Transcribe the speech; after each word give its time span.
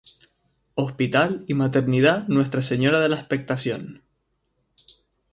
Hospital 0.73 1.45
y 1.47 1.53
Maternidad 1.53 2.25
Nuestra 2.27 2.63
Señora 2.63 2.99
de 3.01 3.09
la 3.09 3.17
Expectación. 3.17 4.01